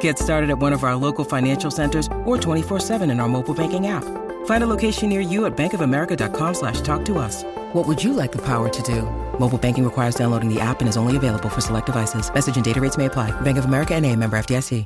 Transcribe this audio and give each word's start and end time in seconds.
Get 0.00 0.18
started 0.18 0.50
at 0.50 0.58
one 0.58 0.74
of 0.74 0.84
our 0.84 0.96
local 0.96 1.24
financial 1.24 1.70
centers 1.70 2.06
or 2.26 2.36
24-7 2.36 3.10
in 3.10 3.20
our 3.20 3.28
mobile 3.28 3.54
banking 3.54 3.86
app. 3.86 4.04
Find 4.44 4.62
a 4.62 4.66
location 4.66 5.08
near 5.08 5.22
you 5.22 5.46
at 5.46 5.56
bankofamerica.com 5.56 6.54
slash 6.54 6.82
talk 6.82 7.06
to 7.06 7.18
us. 7.18 7.44
What 7.72 7.86
would 7.86 8.04
you 8.04 8.12
like 8.12 8.32
the 8.32 8.44
power 8.44 8.68
to 8.68 8.82
do? 8.82 9.02
Mobile 9.38 9.58
banking 9.58 9.84
requires 9.84 10.14
downloading 10.14 10.52
the 10.52 10.60
app 10.60 10.80
and 10.80 10.88
is 10.88 10.98
only 10.98 11.16
available 11.16 11.48
for 11.48 11.62
select 11.62 11.86
devices. 11.86 12.32
Message 12.32 12.56
and 12.56 12.64
data 12.64 12.80
rates 12.80 12.98
may 12.98 13.06
apply. 13.06 13.30
Bank 13.40 13.56
of 13.56 13.64
America 13.64 13.94
and 13.94 14.04
a 14.04 14.14
member 14.14 14.38
FDIC. 14.38 14.84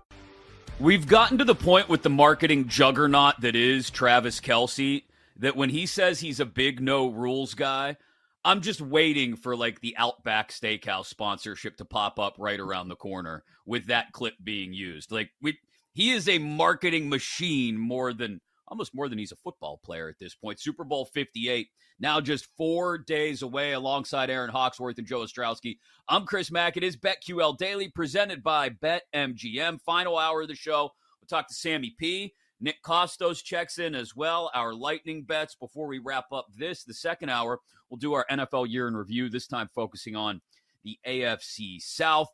We've 0.81 1.07
gotten 1.07 1.39
to 1.39 1.45
the 1.45 1.55
point 1.55 1.89
with 1.89 2.03
the 2.03 2.11
marketing 2.11 2.67
juggernaut 2.67 3.41
that 3.41 3.55
is 3.55 3.89
Travis 3.89 4.41
Kelce 4.41 5.05
that 5.37 5.55
when 5.55 5.71
he 5.71 5.87
says 5.87 6.19
he's 6.19 6.41
a 6.41 6.45
big 6.45 6.81
no 6.81 7.09
rules 7.09 7.55
guy, 7.55 7.97
I'm 8.45 8.61
just 8.61 8.81
waiting 8.81 9.37
for 9.37 9.55
like 9.57 9.81
the 9.81 9.97
Outback 9.97 10.51
Steakhouse 10.51 11.07
sponsorship 11.07 11.77
to 11.77 11.85
pop 11.85 12.19
up 12.19 12.35
right 12.39 12.59
around 12.59 12.89
the 12.89 12.97
corner 12.97 13.45
with 13.67 13.87
that 13.87 14.13
clip 14.13 14.35
being 14.43 14.73
used. 14.73 15.13
Like 15.13 15.31
we 15.41 15.59
he 15.93 16.11
is 16.11 16.29
a 16.29 16.39
marketing 16.39 17.09
machine 17.09 17.79
more 17.79 18.13
than 18.13 18.41
almost 18.67 18.95
more 18.95 19.09
than 19.09 19.19
he's 19.19 19.33
a 19.33 19.37
football 19.37 19.79
player 19.85 20.09
at 20.09 20.19
this 20.19 20.35
point. 20.35 20.61
Super 20.61 20.85
Bowl 20.85 21.05
58 21.05 21.69
now 22.01 22.21
just 22.21 22.49
4 22.57 22.99
days 22.99 23.43
away 23.43 23.73
alongside 23.73 24.31
Erin 24.31 24.51
Hawksworth 24.51 24.99
and 24.99 25.07
Joe 25.07 25.21
Ostrowski. 25.21 25.77
I'm 26.09 26.25
Chris 26.25 26.51
Mack. 26.51 26.77
It 26.77 26.83
is 26.83 26.97
BetQL 26.97 27.57
Daily 27.59 27.91
presented 27.91 28.43
by 28.43 28.71
BetMGM. 28.71 29.81
Final 29.83 30.19
hour 30.19 30.43
of 30.43 30.49
the 30.49 30.57
show. 30.57 30.91
We'll 31.21 31.29
talk 31.29 31.47
to 31.49 31.55
Sammy 31.55 31.95
P. 31.97 32.35
Nick 32.63 32.81
Kostos 32.85 33.43
checks 33.43 33.79
in 33.79 33.95
as 33.97 34.15
well. 34.15 34.49
Our 34.55 34.73
lightning 34.73 35.25
bets 35.25 35.57
before 35.57 35.89
we 35.89 35.99
wrap 35.99 36.27
up 36.31 36.47
this, 36.57 36.85
the 36.85 36.95
second 36.95 37.29
hour, 37.29 37.59
we'll 37.91 37.99
do 37.99 38.15
our 38.15 38.25
NFL 38.31 38.71
year 38.71 38.87
in 38.87 38.97
review, 38.97 39.29
this 39.29 39.49
time 39.49 39.69
focusing 39.75 40.15
on 40.15 40.41
the 40.85 40.97
AFC 41.05 41.83
South. 41.83 42.29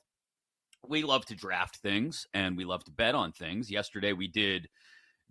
We 0.86 1.02
love 1.02 1.24
to 1.26 1.34
draft 1.34 1.78
things 1.78 2.26
and 2.34 2.58
we 2.58 2.66
love 2.66 2.84
to 2.84 2.90
bet 2.90 3.14
on 3.14 3.32
things. 3.32 3.70
Yesterday 3.70 4.12
we 4.12 4.28
did 4.28 4.68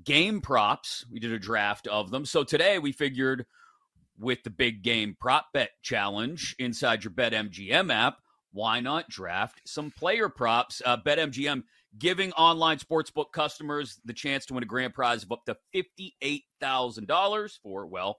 game 0.04 0.42
props, 0.42 1.06
we 1.12 1.20
did 1.20 1.32
a 1.32 1.40
draft 1.40 1.88
of 1.88 2.10
them. 2.10 2.26
So 2.26 2.44
today 2.44 2.80
we 2.80 2.92
figured 2.92 3.46
with 4.20 4.44
the 4.44 4.50
big 4.50 4.82
game 4.82 5.16
prop 5.20 5.54
bet 5.54 5.70
challenge 5.84 6.56
inside 6.58 7.04
your 7.04 7.14
BetMGM 7.14 7.94
app, 7.94 8.18
why 8.52 8.80
not 8.80 9.10
draft 9.10 9.62
some 9.66 9.92
player 9.92 10.28
props? 10.28 10.82
Uh, 10.84 10.98
BetMGM 10.98 11.62
giving 11.98 12.32
online 12.34 12.78
sportsbook 12.78 13.32
customers 13.34 14.00
the 14.06 14.14
chance 14.14 14.46
to 14.46 14.54
win 14.54 14.64
a 14.64 14.68
grand 14.68 14.94
prize 14.94 15.24
of 15.24 15.32
up 15.32 15.46
to 15.46 15.58
$58,000 15.76 17.60
for, 17.62 17.86
well, 17.86 18.18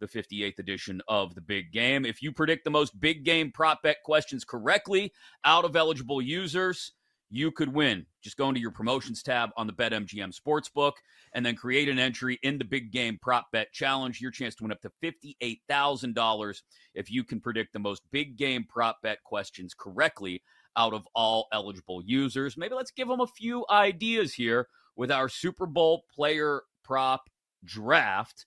the 0.00 0.08
58th 0.08 0.58
edition 0.58 1.02
of 1.08 1.34
the 1.34 1.40
big 1.40 1.72
game. 1.72 2.04
If 2.04 2.22
you 2.22 2.32
predict 2.32 2.64
the 2.64 2.70
most 2.70 2.98
big 2.98 3.24
game 3.24 3.52
prop 3.52 3.82
bet 3.82 3.98
questions 4.04 4.44
correctly 4.44 5.12
out 5.44 5.64
of 5.64 5.76
eligible 5.76 6.22
users, 6.22 6.92
you 7.30 7.52
could 7.52 7.72
win. 7.72 8.06
Just 8.22 8.36
go 8.36 8.48
into 8.48 8.60
your 8.60 8.72
promotions 8.72 9.22
tab 9.22 9.50
on 9.56 9.66
the 9.66 9.72
BetMGM 9.72 10.34
Sportsbook 10.36 10.94
and 11.32 11.46
then 11.46 11.54
create 11.54 11.88
an 11.88 11.98
entry 11.98 12.38
in 12.42 12.58
the 12.58 12.64
big 12.64 12.90
game 12.90 13.18
prop 13.22 13.46
bet 13.52 13.72
challenge. 13.72 14.20
Your 14.20 14.32
chance 14.32 14.56
to 14.56 14.64
win 14.64 14.72
up 14.72 14.80
to 14.80 14.90
$58,000 15.02 16.62
if 16.94 17.10
you 17.10 17.22
can 17.22 17.40
predict 17.40 17.72
the 17.72 17.78
most 17.78 18.02
big 18.10 18.36
game 18.36 18.64
prop 18.68 18.98
bet 19.02 19.22
questions 19.22 19.74
correctly 19.74 20.42
out 20.76 20.94
of 20.94 21.06
all 21.14 21.48
eligible 21.52 22.02
users. 22.04 22.56
Maybe 22.56 22.74
let's 22.74 22.90
give 22.90 23.08
them 23.08 23.20
a 23.20 23.26
few 23.26 23.64
ideas 23.70 24.34
here 24.34 24.68
with 24.96 25.10
our 25.10 25.28
Super 25.28 25.66
Bowl 25.66 26.04
player 26.14 26.62
prop 26.84 27.28
draft. 27.64 28.46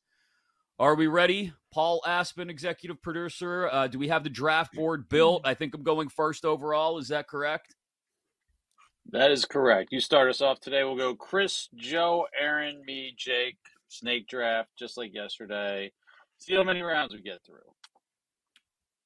Are 0.79 0.95
we 0.95 1.07
ready? 1.07 1.53
Paul 1.71 2.01
Aspen, 2.05 2.49
executive 2.49 3.01
producer. 3.01 3.69
Uh, 3.71 3.87
do 3.87 3.99
we 3.99 4.07
have 4.07 4.23
the 4.23 4.29
draft 4.29 4.73
board 4.73 5.07
built? 5.07 5.41
I 5.45 5.53
think 5.53 5.73
I'm 5.73 5.83
going 5.83 6.09
first 6.09 6.45
overall. 6.45 6.97
Is 6.97 7.09
that 7.09 7.27
correct? 7.27 7.75
That 9.11 9.31
is 9.31 9.45
correct. 9.45 9.89
You 9.91 9.99
start 9.99 10.29
us 10.29 10.41
off 10.41 10.59
today. 10.59 10.83
We'll 10.83 10.95
go 10.95 11.15
Chris, 11.15 11.69
Joe, 11.75 12.25
Erin, 12.39 12.81
me, 12.85 13.13
Jake, 13.17 13.57
snake 13.87 14.27
draft, 14.27 14.69
just 14.77 14.97
like 14.97 15.13
yesterday. 15.13 15.91
See 16.37 16.55
how 16.55 16.63
many 16.63 16.81
rounds 16.81 17.13
we 17.13 17.21
get 17.21 17.39
through. 17.45 17.57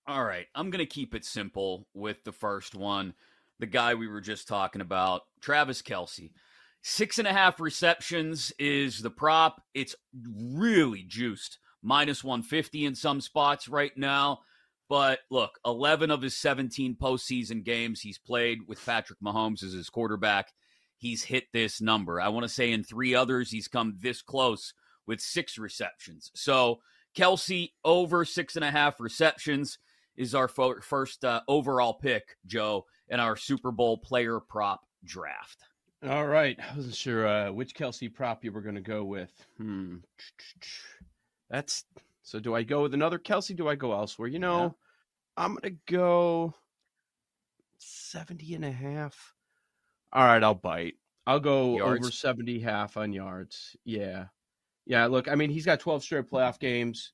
All 0.08 0.24
right. 0.24 0.46
I'm 0.56 0.70
going 0.70 0.80
to 0.80 0.86
keep 0.86 1.14
it 1.14 1.26
simple 1.26 1.86
with 1.94 2.24
the 2.24 2.32
first 2.32 2.74
one. 2.76 3.14
The 3.60 3.66
guy 3.66 3.96
we 3.96 4.08
were 4.08 4.22
just 4.22 4.48
talking 4.48 4.82
about, 4.82 5.24
Travis 5.42 5.82
Kelce. 5.82 6.32
Six 6.82 7.20
and 7.20 7.28
a 7.28 7.34
half 7.34 7.60
receptions 7.60 8.54
is 8.58 9.02
the 9.02 9.10
prop. 9.10 9.62
It's 9.74 9.96
really 10.14 11.04
juiced, 11.04 11.60
minus 11.82 12.24
150 12.24 12.86
in 12.86 12.96
some 12.96 13.20
spots 13.20 13.68
right 13.68 13.92
now. 13.98 14.40
But 14.88 15.20
look, 15.30 15.60
11 15.66 16.10
of 16.10 16.22
his 16.22 16.38
17 16.38 16.96
postseason 16.96 17.66
games 17.66 18.00
he's 18.00 18.18
played 18.20 18.60
with 18.66 18.86
Patrick 18.86 19.20
Mahomes 19.20 19.62
as 19.62 19.74
his 19.74 19.90
quarterback, 19.90 20.54
he's 20.98 21.24
hit 21.24 21.46
this 21.52 21.82
number. 21.82 22.22
I 22.22 22.30
want 22.30 22.44
to 22.44 22.50
say 22.50 22.72
in 22.72 22.86
three 22.86 23.14
others, 23.14 23.52
he's 23.52 23.68
come 23.68 23.98
this 24.00 24.22
close 24.22 24.74
with 25.06 25.20
six 25.20 25.58
receptions. 25.58 26.32
So 26.34 26.80
Kelce 27.18 27.72
over 27.84 28.24
six 28.24 28.56
and 28.56 28.64
a 28.64 28.72
half 28.72 29.02
receptions 29.02 29.80
is 30.18 30.36
our 30.36 30.48
fo- 30.48 30.82
first 30.82 31.24
uh, 31.24 31.42
overall 31.48 31.94
pick, 31.94 32.38
Joe, 32.46 32.86
in 33.10 33.20
our 33.20 33.36
Super 33.36 33.72
Bowl 33.72 33.98
player 33.98 34.40
prop 34.40 34.82
draft. 35.06 35.64
All 36.08 36.28
right. 36.28 36.58
I 36.60 36.76
wasn't 36.76 36.96
sure 36.96 37.28
uh, 37.28 37.52
which 37.52 37.74
Kelce 37.76 38.14
prop 38.14 38.44
you 38.44 38.52
were 38.52 38.62
going 38.62 38.76
to 38.76 38.82
go 38.82 39.04
with. 39.04 39.32
Hmm. 39.58 39.98
That's 41.50 41.86
so. 42.24 42.40
Do 42.40 42.54
I 42.56 42.64
go 42.64 42.84
with 42.84 42.94
another 42.94 43.18
Kelce? 43.18 43.56
Do 43.56 43.68
I 43.68 43.76
go 43.76 43.94
elsewhere? 43.94 44.28
You 44.28 44.40
know, 44.40 44.64
yeah. 45.38 45.44
I'm 45.44 45.56
going 45.56 45.76
to 45.76 45.94
go 45.94 46.54
70 47.80 48.56
and 48.56 48.66
a 48.66 48.72
half. 48.72 49.34
All 50.14 50.26
right. 50.26 50.44
I'll 50.44 50.54
bite. 50.54 50.96
I'll 51.26 51.40
go 51.40 51.78
yards. 51.78 52.06
over 52.06 52.12
70 52.12 52.60
half 52.60 52.96
on 52.96 53.12
yards. 53.12 53.76
Yeah. 53.84 54.26
Yeah. 54.86 55.08
Look, 55.08 55.28
I 55.28 55.36
mean, 55.36 55.50
he's 55.50 55.66
got 55.66 55.80
12 55.80 56.04
straight 56.04 56.30
playoff 56.30 56.60
games. 56.60 57.14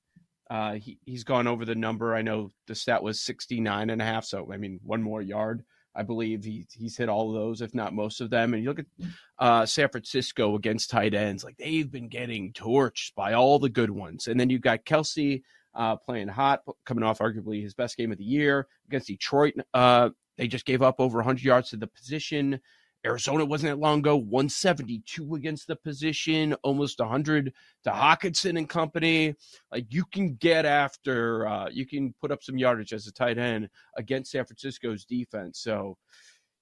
Uh, 0.53 0.73
he, 0.73 0.99
he's 1.03 1.23
gone 1.23 1.47
over 1.47 1.65
the 1.65 1.73
number. 1.73 2.13
I 2.13 2.21
know 2.21 2.51
the 2.67 2.75
stat 2.75 3.01
was 3.01 3.19
69 3.19 3.89
and 3.89 3.99
a 3.99 4.05
half. 4.05 4.23
So, 4.23 4.53
I 4.53 4.57
mean, 4.57 4.79
one 4.83 5.01
more 5.01 5.19
yard. 5.19 5.63
I 5.95 6.03
believe 6.03 6.43
he, 6.43 6.67
he's 6.77 6.95
hit 6.95 7.09
all 7.09 7.29
of 7.29 7.35
those, 7.35 7.61
if 7.61 7.73
not 7.73 7.95
most 7.95 8.21
of 8.21 8.29
them. 8.29 8.53
And 8.53 8.61
you 8.61 8.69
look 8.69 8.79
at 8.79 9.07
uh, 9.39 9.65
San 9.65 9.89
Francisco 9.89 10.53
against 10.53 10.91
tight 10.91 11.15
ends, 11.15 11.43
like 11.43 11.57
they've 11.57 11.89
been 11.89 12.07
getting 12.07 12.53
torched 12.53 13.15
by 13.15 13.33
all 13.33 13.57
the 13.57 13.67
good 13.67 13.89
ones. 13.89 14.27
And 14.27 14.39
then 14.39 14.51
you've 14.51 14.61
got 14.61 14.85
Kelce 14.85 15.41
uh, 15.73 15.95
playing 15.95 16.27
hot, 16.27 16.61
coming 16.85 17.03
off 17.03 17.17
arguably 17.17 17.63
his 17.63 17.73
best 17.73 17.97
game 17.97 18.11
of 18.11 18.19
the 18.19 18.23
year 18.23 18.67
against 18.87 19.07
Detroit. 19.07 19.55
Uh, 19.73 20.11
they 20.37 20.47
just 20.47 20.65
gave 20.65 20.83
up 20.83 20.99
over 20.99 21.17
100 21.17 21.43
yards 21.43 21.71
to 21.71 21.77
the 21.77 21.87
position. 21.87 22.59
Arizona 23.05 23.43
wasn't 23.43 23.71
that 23.71 23.81
long 23.81 23.99
ago, 23.99 24.15
172 24.15 25.35
against 25.35 25.67
the 25.67 25.75
position, 25.75 26.53
almost 26.63 26.99
100 26.99 27.53
to 27.83 27.89
Hockenson 27.89 28.57
and 28.57 28.69
company. 28.69 29.35
Like 29.71 29.85
you 29.89 30.05
can 30.05 30.35
get 30.35 30.65
after, 30.65 31.45
uh, 31.47 31.69
you 31.69 31.85
can 31.85 32.13
put 32.21 32.31
up 32.31 32.43
some 32.43 32.57
yardage 32.57 32.93
as 32.93 33.07
a 33.07 33.11
tight 33.11 33.37
end 33.37 33.69
against 33.97 34.31
San 34.31 34.45
Francisco's 34.45 35.03
defense. 35.03 35.59
So, 35.59 35.97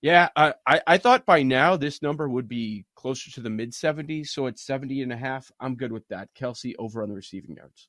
yeah, 0.01 0.29
I, 0.35 0.55
I, 0.65 0.81
I 0.87 0.97
thought 0.97 1.27
by 1.27 1.43
now 1.43 1.77
this 1.77 2.01
number 2.01 2.27
would 2.27 2.47
be 2.47 2.85
closer 2.95 3.29
to 3.31 3.41
the 3.41 3.49
mid 3.51 3.71
70s. 3.71 4.27
So 4.27 4.47
it's 4.47 4.65
70 4.65 5.03
and 5.03 5.13
a 5.13 5.17
half. 5.17 5.51
I'm 5.59 5.75
good 5.75 5.91
with 5.91 6.07
that. 6.07 6.29
Kelce 6.33 6.73
over 6.79 7.03
on 7.03 7.09
the 7.09 7.15
receiving 7.15 7.55
yards. 7.55 7.87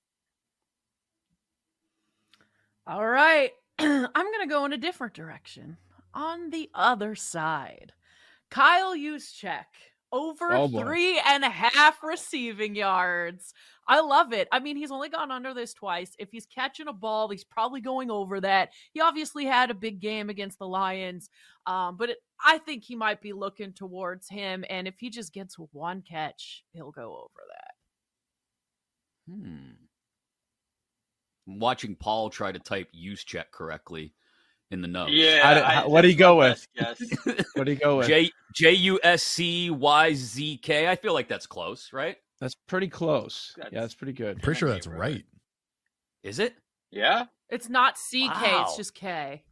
All 2.87 3.07
right. 3.07 3.53
I'm 3.79 4.11
going 4.13 4.41
to 4.43 4.47
go 4.47 4.67
in 4.67 4.75
a 4.75 4.79
different 4.79 5.15
direction 5.15 5.79
on 6.13 6.51
the 6.51 6.69
other 6.75 7.15
side. 7.15 7.93
Kyle 8.53 8.95
Juszczyk 8.95 9.65
over 10.13 10.53
Oh, 10.53 10.69
three 10.69 11.19
and 11.27 11.43
a 11.43 11.49
half 11.49 12.03
receiving 12.03 12.75
yards. 12.75 13.55
I 13.89 14.01
love 14.01 14.35
it. 14.35 14.47
I 14.53 14.61
mean, 14.61 14.77
he's 14.77 14.91
only 14.91 15.09
gone 15.09 15.31
under 15.31 15.55
this 15.55 15.73
twice. 15.73 16.15
If 16.19 16.29
he's 16.31 16.45
catching 16.47 16.87
a 16.87 16.93
ball, 16.93 17.31
he's 17.31 17.45
probably 17.45 17.81
going 17.81 18.11
over 18.11 18.41
that. 18.43 18.69
He 18.93 19.01
obviously 19.01 19.47
had 19.47 19.71
a 19.71 19.75
big 19.75 20.01
game 20.01 20.29
against 20.29 20.59
the 20.59 20.69
Lions, 20.69 21.31
um, 21.67 21.97
but 21.97 22.11
it, 22.11 22.19
I 22.45 22.59
think 22.59 22.85
he 22.85 22.95
might 22.95 23.23
be 23.23 23.33
looking 23.33 23.73
towards 23.73 24.29
him. 24.29 24.67
And 24.69 24.87
if 24.87 24.97
he 24.99 25.09
just 25.09 25.33
gets 25.33 25.57
one 25.73 26.03
catch, 26.03 26.63
he'll 26.75 26.93
go 26.93 27.17
over 27.17 27.41
that. 27.49 29.35
Hmm. 29.35 29.71
I'm 31.49 31.59
watching 31.59 31.97
Paul 31.97 32.29
try 32.29 32.53
to 32.53 32.59
type 32.59 32.89
Juszczyk 32.95 33.51
correctly 33.51 34.13
in 34.73 34.81
the 34.83 34.89
notes. 34.89 35.13
Yeah. 35.13 35.41
I 35.45 35.55
don't- 35.81 35.91
what 35.91 36.03
do 36.03 36.09
you 36.09 36.17
go 36.17 36.37
with? 36.37 36.67
Yes. 36.75 37.01
What 37.55 37.65
do 37.65 37.73
you 37.73 37.79
go 37.79 37.99
with? 37.99 38.07
J 38.09 38.31
J 38.55 38.73
U 38.73 39.01
S 39.03 39.23
C 39.23 39.71
Y 39.71 40.15
Z 40.15 40.59
K. 40.63 40.89
I 40.89 40.97
feel 40.97 41.13
like 41.15 41.29
that's 41.29 41.47
close, 41.47 41.93
right? 41.93 42.17
That's 42.41 42.55
pretty 42.67 42.89
close. 42.89 43.53
That's- 43.57 43.73
yeah, 43.73 43.81
that's 43.81 43.95
pretty 43.95 44.13
good. 44.15 44.43
Pretty 44.43 44.59
sure 44.59 44.69
that's 44.69 44.87
right. 44.87 44.99
right. 44.99 45.25
Is 46.23 46.39
it? 46.39 46.55
Yeah. 46.91 47.25
It's 47.49 47.69
not 47.69 47.97
CK, 47.97 48.29
Wow. 48.43 48.65
it's 48.67 48.77
just 48.77 48.95
K. 48.95 49.45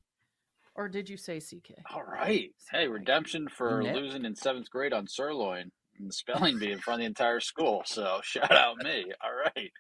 Or 0.75 0.89
did 0.89 1.09
you 1.11 1.17
say 1.17 1.41
CK? 1.41 1.73
All 1.95 2.03
right. 2.03 2.51
Hey, 2.71 2.87
redemption 2.89 3.49
for 3.49 3.83
Nick. 3.83 3.95
losing 3.95 4.25
in 4.25 4.35
seventh 4.35 4.71
grade 4.71 4.93
on 4.93 5.07
sirloin 5.07 5.71
and 5.99 6.09
the 6.09 6.13
spelling 6.13 6.59
bee 6.59 6.71
in 6.73 6.79
front 6.79 7.01
of 7.01 7.03
the 7.03 7.07
entire 7.07 7.41
school. 7.41 7.83
So 7.85 8.21
shout 8.25 8.51
out 8.53 8.77
me. 8.79 9.05
All 9.23 9.33
right. 9.55 9.71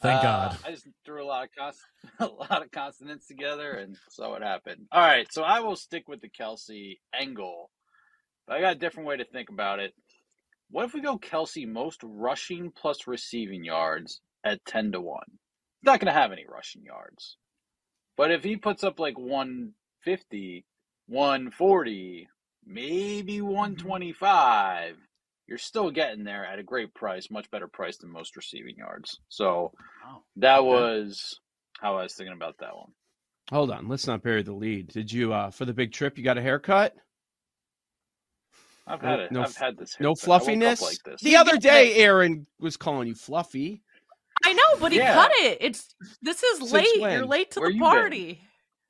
Thank 0.00 0.20
Uh, 0.20 0.22
God. 0.22 0.58
I 0.66 0.70
just 0.70 0.88
threw 1.04 1.22
a 1.22 1.26
lot 1.26 1.44
of 1.44 1.50
cons- 1.56 1.86
a 2.18 2.26
lot 2.26 2.62
of 2.62 2.70
consonants 2.70 3.26
together 3.26 3.72
and 3.72 3.96
saw 4.10 4.30
what 4.30 4.42
happened. 4.42 4.86
All 4.90 5.00
right, 5.00 5.26
so 5.30 5.42
I 5.42 5.60
will 5.60 5.76
stick 5.76 6.08
with 6.08 6.20
the 6.20 6.30
Kelce 6.30 6.98
angle, 7.14 7.70
but 8.46 8.56
I 8.56 8.60
got 8.60 8.76
a 8.76 8.78
different 8.78 9.08
way 9.08 9.16
to 9.18 9.24
think 9.24 9.48
about 9.50 9.78
it. 9.80 9.92
What 10.70 10.86
if 10.86 10.94
we 10.94 11.02
go 11.02 11.18
Kelce 11.18 11.68
most 11.68 12.00
rushing 12.02 12.70
plus 12.74 13.06
receiving 13.06 13.64
yards 13.64 14.20
at 14.42 14.64
ten 14.64 14.92
to 14.92 15.00
one? 15.00 15.26
He's 15.80 15.86
not 15.86 16.00
going 16.00 16.12
to 16.12 16.18
have 16.18 16.32
any 16.32 16.46
rushing 16.48 16.82
yards, 16.84 17.36
but 18.16 18.30
if 18.30 18.42
he 18.42 18.56
puts 18.56 18.82
up 18.84 18.98
like 18.98 19.18
150, 19.18 20.64
140, 21.08 22.28
maybe 22.64 23.40
125, 23.42 24.96
you're 25.52 25.58
still 25.58 25.90
getting 25.90 26.24
there 26.24 26.46
at 26.46 26.58
a 26.58 26.62
great 26.62 26.94
price, 26.94 27.30
much 27.30 27.50
better 27.50 27.68
price 27.68 27.98
than 27.98 28.10
most 28.10 28.36
receiving 28.36 28.74
yards. 28.74 29.20
So 29.28 29.70
Wow. 30.02 30.22
that 30.36 30.60
Okay. 30.60 30.66
was 30.66 31.38
how 31.78 31.98
I 31.98 32.04
was 32.04 32.14
thinking 32.14 32.32
about 32.34 32.56
that 32.60 32.74
one. 32.74 32.92
Hold 33.50 33.70
on, 33.70 33.86
let's 33.86 34.06
not 34.06 34.22
bury 34.22 34.42
the 34.42 34.54
lead. 34.54 34.88
Did 34.88 35.12
you 35.12 35.34
uh 35.34 35.50
for 35.50 35.66
the 35.66 35.74
big 35.74 35.92
trip 35.92 36.16
you 36.16 36.24
got 36.24 36.38
a 36.38 36.42
haircut? 36.42 36.94
I've 38.86 39.02
had 39.02 39.20
it. 39.20 39.30
no 39.30 39.42
I've 39.42 39.54
had 39.56 39.76
this. 39.76 39.94
No 40.00 40.08
haircut. 40.10 40.22
I 40.22 40.24
fluffiness. 40.24 40.80
like 40.80 41.02
this. 41.04 41.20
The 41.20 41.36
other 41.36 41.58
day 41.58 41.96
Erin 41.96 42.46
was 42.58 42.78
calling 42.78 43.08
you 43.08 43.14
fluffy. 43.14 43.82
I 44.44 44.54
know, 44.54 44.62
but 44.80 44.90
he 44.92 44.98
Yeah. 44.98 45.12
cut 45.14 45.32
it. 45.34 45.58
It's 45.60 45.94
this 46.22 46.42
is 46.42 46.60
Since 46.60 46.72
late. 46.72 46.96
You're 46.96 47.26
late 47.26 47.50
to 47.52 47.60
Where 47.60 47.68
the 47.68 47.74
you 47.74 47.80
been? 47.82 47.90
party. 47.90 48.40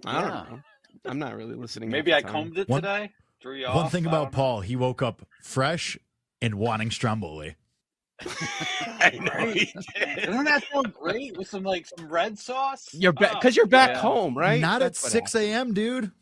I 0.07 0.21
don't 0.21 0.31
Yeah. 0.31 0.43
know. 0.57 0.61
I'm 1.07 1.19
not 1.19 1.35
really 1.37 1.57
listening. 1.57 1.91
Maybe 1.91 2.15
I 2.15 2.23
combed 2.23 2.57
it 2.57 2.69
One- 2.69 2.83
today. 2.83 3.11
Threw 3.43 3.61
One 3.65 3.87
off. 3.87 3.93
thing 3.93 4.07
about 4.07 4.17
don't 4.27 4.33
know. 4.33 4.37
Paul, 4.37 4.61
he 4.61 4.77
woke 4.77 5.03
up 5.03 5.27
fresh 5.43 5.99
and 6.43 6.57
wanting 6.57 6.91
Stromboli. 6.91 7.57
I 9.01 9.19
know 9.21 9.51
he 9.51 9.73
did. 9.97 10.27
Doesn't 10.27 10.45
that 10.45 10.63
so 10.71 10.83
great 10.83 11.37
with 11.39 11.49
some 11.49 11.63
like 11.63 11.87
some 11.87 12.09
red 12.09 12.39
sauce? 12.39 12.89
You're 12.93 13.13
back 13.13 13.31
Oh, 13.31 13.35
ah. 13.37 13.39
because 13.41 13.57
you're 13.57 13.67
back 13.67 13.91
yeah. 13.91 14.01
home, 14.01 14.37
right? 14.37 14.61
Not 14.61 14.81
That's 14.81 15.03
at 15.05 15.11
6 15.13 15.35
a.m., 15.37 15.73
dude. 15.73 16.13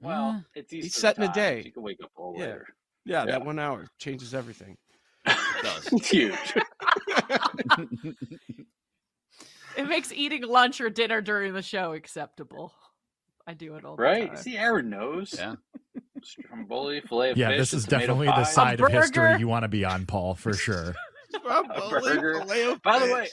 Well, 0.00 0.42
ah. 0.42 0.44
it's 0.54 0.72
Easter 0.72 1.00
setting 1.00 1.24
a 1.24 1.26
time. 1.26 1.34
day. 1.34 1.62
You 1.66 1.72
can 1.72 1.82
wake 1.82 1.98
up 2.02 2.10
a 2.16 2.22
little 2.22 2.38
Yeah. 2.38 2.46
later. 2.46 2.66
Yeah, 3.04 3.24
Yeah. 3.24 3.30
that 3.32 3.44
one 3.44 3.58
hour 3.58 3.86
changes 3.98 4.34
everything. 4.34 4.76
does. 5.26 5.88
It's 5.92 6.08
huge. 6.08 6.54
It 9.76 9.88
makes 9.88 10.12
eating 10.12 10.42
lunch 10.46 10.80
or 10.80 10.88
dinner 10.88 11.20
during 11.20 11.52
the 11.52 11.60
show 11.62 11.94
acceptable. 11.94 12.72
I 13.44 13.54
do 13.54 13.74
it 13.74 13.84
all 13.84 13.96
right? 13.96 14.22
the 14.22 14.28
right? 14.28 14.38
See, 14.38 14.56
Erin 14.56 14.88
knows. 14.88 15.34
Yeah. 15.36 15.56
Stromboli, 16.24 17.00
filet 17.02 17.30
of 17.30 17.36
Yeah, 17.36 17.48
fish, 17.48 17.58
this 17.58 17.74
is 17.74 17.84
tomato 17.84 18.00
definitely 18.06 18.26
the 18.28 18.44
side 18.44 18.80
of 18.80 18.88
history 18.90 19.36
you 19.38 19.48
want 19.48 19.62
to 19.64 19.68
be 19.68 19.84
on, 19.84 20.06
Paul, 20.06 20.34
for 20.34 20.52
sure. 20.54 20.94
burger. 21.90 22.42
By 22.82 22.98
the 22.98 23.12
way, 23.12 23.28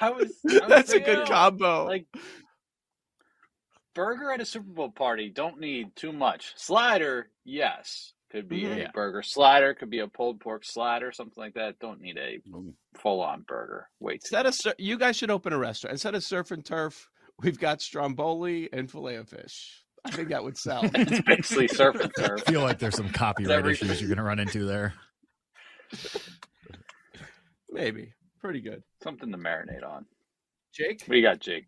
I 0.00 0.10
was. 0.10 0.32
I 0.46 0.60
was 0.60 0.68
that's 0.68 0.90
a 0.90 0.92
thinking, 0.94 1.14
good 1.14 1.28
combo. 1.28 1.86
Like 1.86 2.06
burger 3.94 4.30
at 4.30 4.40
a 4.40 4.44
Super 4.44 4.70
Bowl 4.70 4.90
party 4.90 5.30
don't 5.30 5.58
need 5.60 5.94
too 5.96 6.12
much. 6.12 6.52
Slider, 6.56 7.28
yes, 7.44 8.12
could 8.30 8.48
be 8.48 8.62
Mhm. 8.62 8.88
a 8.88 8.92
burger 8.92 9.22
slider, 9.22 9.74
could 9.74 9.90
be 9.90 10.00
a 10.00 10.08
pulled 10.08 10.40
pork 10.40 10.64
slider, 10.64 11.12
something 11.12 11.40
like 11.40 11.54
that. 11.54 11.78
Don't 11.78 12.00
need 12.00 12.18
a 12.18 12.40
full 12.98 13.20
on 13.22 13.42
burger. 13.42 13.88
Wait, 14.00 14.20
Instead 14.22 14.46
of 14.46 14.54
sur- 14.54 14.74
you 14.78 14.98
guys 14.98 15.16
should 15.16 15.30
open 15.30 15.52
a 15.52 15.58
restaurant. 15.58 15.92
Instead 15.92 16.14
of 16.14 16.22
surf 16.24 16.50
and 16.50 16.64
turf, 16.64 17.08
we've 17.42 17.58
got 17.58 17.80
stromboli 17.80 18.68
and 18.72 18.90
filet 18.90 19.16
of 19.16 19.28
fish. 19.28 19.82
I 20.06 20.10
think 20.10 20.28
that 20.28 20.42
would 20.42 20.56
sell. 20.56 20.82
it's 20.94 21.20
basically 21.22 21.68
surf 21.68 21.96
and 21.96 22.12
turf. 22.16 22.42
I 22.46 22.50
feel 22.50 22.62
like 22.62 22.78
there's 22.78 22.96
some 22.96 23.10
copyright 23.10 23.58
Everything. 23.58 23.88
issues 23.88 24.00
you're 24.00 24.08
going 24.08 24.18
to 24.18 24.22
run 24.24 24.38
into 24.38 24.64
there. 24.64 24.94
Maybe 27.70 28.12
pretty 28.40 28.60
good. 28.60 28.82
Something 29.02 29.32
to 29.32 29.38
marinate 29.38 29.84
on. 29.84 30.06
Jake, 30.72 31.02
What 31.06 31.14
do 31.14 31.16
you 31.16 31.22
got, 31.22 31.40
Jake? 31.40 31.66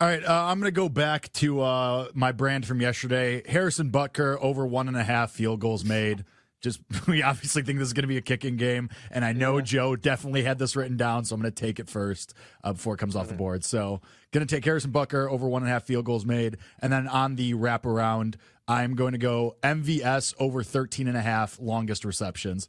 All 0.00 0.06
right, 0.08 0.22
uh, 0.22 0.44
I'm 0.44 0.60
going 0.60 0.70
to 0.70 0.76
go 0.76 0.88
back 0.88 1.32
to 1.34 1.62
uh, 1.62 2.08
my 2.14 2.30
brand 2.30 2.66
from 2.66 2.80
yesterday. 2.82 3.42
Harrison 3.50 3.90
Butker 3.90 4.36
over 4.40 4.66
one 4.66 4.88
and 4.88 4.96
a 4.96 5.02
half 5.02 5.30
field 5.30 5.60
goals 5.60 5.84
made. 5.84 6.24
Just 6.62 6.80
we 7.06 7.22
obviously 7.22 7.62
think 7.62 7.78
this 7.78 7.86
is 7.88 7.92
going 7.92 8.02
to 8.04 8.08
be 8.08 8.16
a 8.16 8.22
kicking 8.22 8.56
game, 8.56 8.88
and 9.10 9.24
I 9.24 9.32
know 9.32 9.60
Joe 9.60 9.94
definitely 9.96 10.42
had 10.42 10.58
this 10.58 10.74
written 10.76 10.96
down, 10.96 11.24
so 11.24 11.34
I'm 11.34 11.40
going 11.40 11.52
to 11.52 11.60
take 11.60 11.78
it 11.78 11.88
first 11.88 12.34
uh, 12.64 12.72
before 12.72 12.94
it 12.94 12.98
comes 12.98 13.14
off 13.16 13.28
the 13.28 13.34
board. 13.34 13.64
So, 13.64 14.00
going 14.32 14.46
to 14.46 14.52
take 14.54 14.64
Harrison 14.64 14.92
Butker 14.92 15.30
over 15.30 15.48
one 15.48 15.62
and 15.62 15.70
a 15.70 15.72
half 15.72 15.84
field 15.84 16.04
goals 16.06 16.24
made, 16.26 16.56
and 16.80 16.92
then 16.92 17.06
on 17.08 17.36
the 17.36 17.54
wraparound, 17.54 18.36
I'm 18.68 18.94
going 18.94 19.12
to 19.12 19.18
go 19.18 19.56
MVS 19.62 20.34
over 20.38 20.62
13 20.62 21.06
and 21.08 21.16
a 21.16 21.20
half 21.22 21.60
longest 21.60 22.04
receptions. 22.04 22.68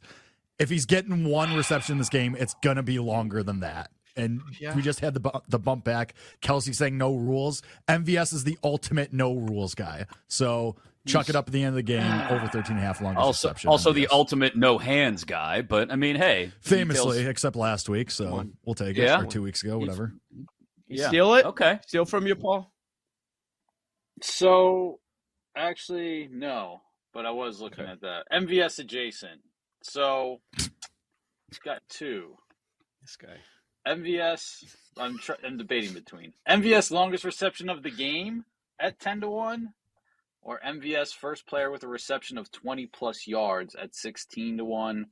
If 0.58 0.70
he's 0.70 0.86
getting 0.86 1.24
one 1.24 1.54
reception 1.56 1.92
in 1.94 1.98
this 1.98 2.08
game, 2.08 2.36
it's 2.38 2.54
going 2.62 2.76
to 2.76 2.82
be 2.82 2.98
longer 2.98 3.42
than 3.42 3.60
that. 3.60 3.90
And 4.16 4.40
Yeah. 4.60 4.74
we 4.74 4.82
just 4.82 4.98
had 5.00 5.14
the 5.14 5.20
bu- 5.20 5.38
the 5.48 5.60
bump 5.60 5.84
back. 5.84 6.14
Kelce 6.42 6.74
saying 6.74 6.98
no 6.98 7.14
rules. 7.14 7.62
MVS 7.88 8.32
is 8.32 8.42
the 8.44 8.58
ultimate 8.64 9.12
no 9.12 9.34
rules 9.34 9.76
guy. 9.76 10.06
So 10.26 10.74
chuck 11.08 11.28
it 11.28 11.36
up 11.36 11.46
at 11.48 11.52
the 11.52 11.60
end 11.62 11.70
of 11.70 11.74
the 11.74 11.82
game 11.82 12.02
over 12.30 12.46
13 12.46 12.76
and 12.76 12.78
a 12.78 12.86
half 12.86 13.00
longest 13.00 13.20
Also, 13.24 13.48
reception. 13.48 13.70
also 13.70 13.92
the 13.92 14.08
ultimate 14.08 14.56
no 14.56 14.78
hands 14.78 15.24
guy. 15.24 15.62
But 15.62 15.90
I 15.90 15.96
mean, 15.96 16.16
hey, 16.16 16.52
famously, 16.60 17.16
details- 17.18 17.28
except 17.30 17.56
last 17.56 17.88
week. 17.88 18.10
So 18.10 18.44
we'll 18.64 18.74
take 18.74 18.96
it. 18.98 19.02
Yeah. 19.02 19.22
Or 19.22 19.26
two 19.26 19.42
weeks 19.42 19.62
ago, 19.62 19.78
whatever. 19.78 20.12
Yeah. 20.88 21.08
steal 21.08 21.34
it? 21.34 21.44
Okay. 21.44 21.80
Steal 21.86 22.04
from 22.04 22.26
you, 22.26 22.34
Paul? 22.34 22.72
So, 24.22 25.00
actually, 25.56 26.28
no, 26.32 26.80
but 27.12 27.26
I 27.26 27.30
was 27.30 27.60
looking 27.60 27.84
Okay. 27.84 27.92
at 27.92 28.00
that. 28.00 28.24
MVS 28.32 28.78
adjacent. 28.78 29.40
So, 29.82 30.40
it's 30.56 31.58
got 31.64 31.82
two. 31.88 32.36
This 33.02 33.16
guy. 33.16 33.36
MVS, 33.86 34.64
I'm, 34.96 35.18
tr- 35.18 35.32
I'm 35.46 35.56
debating 35.56 35.94
between 35.94 36.32
MVS 36.48 36.90
longest 36.90 37.24
reception 37.24 37.68
of 37.68 37.82
the 37.82 37.90
game 37.90 38.44
at 38.80 38.98
10 38.98 39.20
to 39.22 39.28
1 39.28 39.72
or 40.42 40.60
MVS 40.66 41.14
first 41.14 41.46
player 41.46 41.70
with 41.70 41.82
a 41.82 41.88
reception 41.88 42.38
of 42.38 42.50
20 42.52 42.86
plus 42.86 43.26
yards 43.26 43.74
at 43.74 43.94
16 43.94 44.58
to 44.58 44.64
1. 44.64 45.06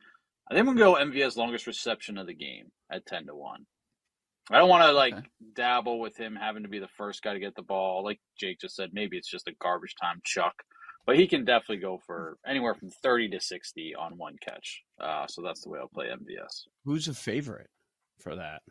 I 0.50 0.54
think 0.54 0.68
to 0.68 0.74
go 0.74 0.94
MVS 0.94 1.36
longest 1.36 1.66
reception 1.66 2.18
of 2.18 2.26
the 2.26 2.34
game 2.34 2.70
at 2.90 3.04
10 3.06 3.26
to 3.26 3.34
1. 3.34 3.66
I 4.50 4.58
don't 4.58 4.68
want 4.68 4.84
to 4.84 4.92
like 4.92 5.14
Okay. 5.14 5.26
dabble 5.54 5.98
with 5.98 6.16
him 6.16 6.36
having 6.36 6.62
to 6.62 6.68
be 6.68 6.78
the 6.78 6.86
first 6.96 7.22
guy 7.22 7.32
to 7.34 7.40
get 7.40 7.56
the 7.56 7.62
ball. 7.62 8.04
Like 8.04 8.20
Jake 8.38 8.60
just 8.60 8.76
said, 8.76 8.90
maybe 8.92 9.16
it's 9.16 9.30
just 9.30 9.48
a 9.48 9.54
garbage 9.60 9.94
time 10.00 10.20
chuck, 10.24 10.54
but 11.04 11.16
he 11.18 11.26
can 11.26 11.44
definitely 11.44 11.78
go 11.78 11.98
for 12.06 12.38
anywhere 12.46 12.74
from 12.76 12.90
30 12.90 13.30
to 13.30 13.40
60 13.40 13.94
on 13.96 14.16
one 14.16 14.36
catch. 14.40 14.82
Uh, 15.00 15.26
so 15.26 15.42
that's 15.42 15.62
the 15.62 15.70
way 15.70 15.80
I'll 15.80 15.88
play 15.88 16.06
MVS. 16.06 16.68
Who's 16.84 17.08
a 17.08 17.14
favorite 17.14 17.70
for 18.20 18.36
that? 18.36 18.62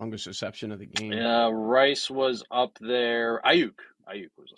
Longest 0.00 0.26
reception 0.26 0.72
of 0.72 0.80
the 0.80 0.86
game. 0.86 1.12
Yeah, 1.12 1.48
Rice 1.52 2.10
was 2.10 2.42
up 2.50 2.76
there. 2.80 3.40
Aiyuk. 3.44 3.74
Aiyuk 4.12 4.30
was. 4.36 4.52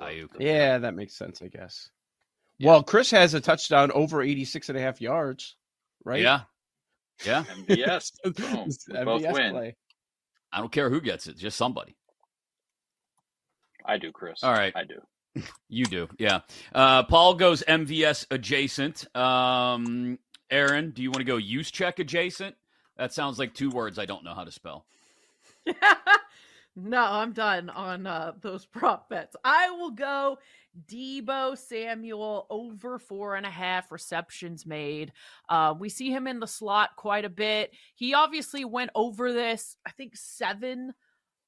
Aiyuk. 0.00 0.28
Yeah, 0.38 0.78
that 0.78 0.94
makes 0.94 1.16
sense, 1.16 1.42
I 1.42 1.48
guess. 1.48 1.90
Yeah. 2.58 2.70
Well, 2.70 2.82
Chris 2.82 3.10
has 3.12 3.34
a 3.34 3.40
touchdown 3.40 3.90
over 3.92 4.22
86 4.22 4.68
and 4.68 4.78
a 4.78 4.80
half 4.80 5.00
yards, 5.00 5.56
right? 6.04 6.20
Yeah. 6.22 6.40
Yeah. 7.24 7.44
MVS. 7.68 8.12
Boom. 8.24 8.64
It's 8.66 8.86
We 8.88 9.04
both 9.04 9.22
win. 9.32 9.52
play. 9.52 9.76
I 10.52 10.58
don't 10.60 10.72
care 10.72 10.88
who 10.90 11.00
gets 11.00 11.26
it, 11.26 11.36
just 11.36 11.56
somebody. 11.56 11.96
I 13.84 13.98
do, 13.98 14.12
Chris. 14.12 14.42
All 14.42 14.52
right. 14.52 14.72
I 14.76 14.84
do. 14.84 15.00
You 15.68 15.84
do, 15.84 16.08
yeah. 16.18 16.40
Uh, 16.74 17.04
Paul 17.04 17.34
goes 17.34 17.62
MVS 17.68 18.26
adjacent. 18.30 19.06
Um, 19.16 20.18
Erin, 20.50 20.90
do 20.92 21.02
you 21.02 21.10
want 21.10 21.18
to 21.20 21.24
go 21.24 21.36
Juszczyk 21.36 21.98
adjacent? 22.00 22.56
That 22.96 23.12
sounds 23.12 23.38
like 23.38 23.54
two 23.54 23.70
words 23.70 23.98
I 23.98 24.06
don't 24.06 24.24
know 24.24 24.34
how 24.34 24.42
to 24.44 24.50
spell. 24.50 24.86
no, 26.82 27.02
I'm 27.02 27.32
done 27.32 27.70
on 27.70 28.06
uh, 28.06 28.32
those 28.40 28.66
prop 28.72 29.08
bets. 29.08 29.36
I 29.44 29.70
will 29.70 29.90
go 29.90 30.38
Deebo 30.86 31.56
Samuel 31.56 32.46
over 32.50 32.98
four 32.98 33.36
and 33.36 33.46
a 33.46 33.50
half 33.50 33.90
receptions 33.90 34.66
made. 34.66 35.12
Uh, 35.48 35.74
we 35.78 35.88
see 35.88 36.10
him 36.10 36.26
in 36.26 36.40
the 36.40 36.46
slot 36.46 36.90
quite 36.96 37.24
a 37.24 37.30
bit. 37.30 37.72
He 37.94 38.14
obviously 38.14 38.64
went 38.64 38.90
over 38.94 39.32
this, 39.32 39.76
I 39.86 39.90
think, 39.90 40.16
seven 40.16 40.94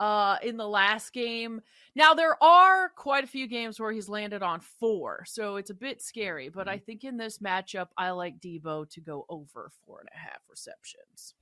uh, 0.01 0.39
in 0.43 0.57
the 0.57 0.67
last 0.67 1.13
game. 1.13 1.61
Now, 1.95 2.15
there 2.15 2.43
are 2.43 2.89
quite 2.97 3.25
a 3.25 3.29
few 3.29 3.47
games 3.47 3.79
where 3.79 3.93
he's 3.93 4.09
landed 4.09 4.43
on 4.43 4.61
four, 4.61 5.25
so 5.27 5.57
it's 5.57 5.71
a 5.71 5.75
bit 5.75 6.01
scary. 6.01 6.49
But 6.49 6.69
I 6.69 6.79
think 6.79 7.05
in 7.05 7.19
this 7.19 7.39
matchup, 7.39 7.89
I 7.99 8.11
like 8.11 8.41
Deebo 8.41 8.89
to 8.91 9.01
go 9.01 9.27
over 9.29 9.71
four 9.85 10.01
and 10.01 10.09
a 10.15 10.19
half 10.19 10.41
receptions. 10.49 11.35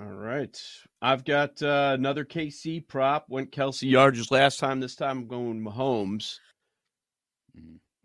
All 0.00 0.06
right. 0.06 0.56
I've 1.02 1.24
got 1.24 1.60
uh, 1.60 1.96
another 1.98 2.24
KC 2.24 2.86
prop. 2.86 3.26
Went 3.28 3.50
Kelce 3.50 3.90
yards 3.90 4.30
last 4.30 4.60
time. 4.60 4.78
This 4.78 4.94
time 4.94 5.18
I'm 5.18 5.26
going 5.26 5.60
Mahomes. 5.60 6.38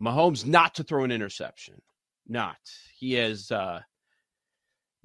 Mahomes 0.02 0.44
not 0.44 0.74
to 0.76 0.82
throw 0.82 1.04
an 1.04 1.12
interception. 1.12 1.80
Not. 2.26 2.58
He 2.98 3.12
has 3.14 3.50
uh 3.52 3.80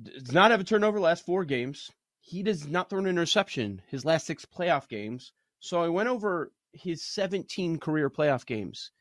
does 0.02 0.32
not 0.32 0.52
have 0.52 0.62
a 0.62 0.64
turnover 0.64 1.00
last 1.00 1.26
four 1.26 1.46
games. 1.46 1.92
He 2.22 2.42
does 2.42 2.68
not 2.68 2.90
throw 2.90 3.00
an 3.00 3.08
interception 3.08 3.82
his 3.88 4.06
last 4.06 4.26
six 4.26 4.46
playoff 4.46 4.88
games. 4.88 5.34
So 5.60 5.84
I 5.84 5.90
went 5.90 6.10
over 6.10 6.52
his 6.74 7.04
17 7.04 7.78
career 7.80 8.10
playoff 8.10 8.46
games. 8.46 8.92